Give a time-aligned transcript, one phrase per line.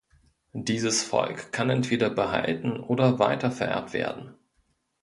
[0.57, 4.33] Dieses Volk kann entweder behalten oder "weitervererbt" werden.